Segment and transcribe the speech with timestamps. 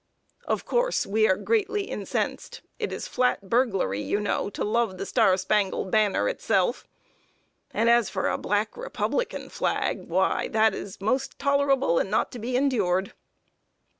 [0.47, 2.63] Of course, we are greatly incensed.
[2.79, 6.87] It is flat burglary, you know, to love the Star Spangled Banner itself;
[7.69, 12.39] and as for a Black Republican flag why, that is most tolerable and not to
[12.39, 13.13] be endured.